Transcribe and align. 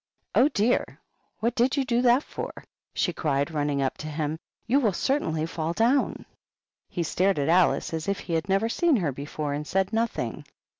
"Oh, 0.33 0.47
dear! 0.47 0.99
what 1.41 1.53
did 1.53 1.77
you 1.77 1.85
do 1.85 2.01
that 2.01 2.23
for?" 2.23 2.51
she 2.95 3.13
cried, 3.13 3.51
running 3.51 3.83
up 3.83 3.99
to 3.99 4.07
him." 4.07 4.39
You 4.65 4.79
will 4.79 4.93
certainly 4.93 5.45
fall 5.45 5.73
down." 5.73 6.25
He 6.89 7.03
stared 7.03 7.37
at 7.37 7.49
Alice 7.49 7.93
as 7.93 8.07
if 8.07 8.21
he 8.21 8.33
had 8.33 8.49
never 8.49 8.67
seen 8.67 8.95
her 8.95 9.11
before, 9.11 9.53
and 9.53 9.67
said 9.67 9.93
nothing. 9.93 10.43